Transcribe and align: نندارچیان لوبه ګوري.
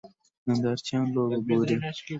نندارچیان 0.47 1.05
لوبه 1.13 1.37
ګوري. 1.47 1.75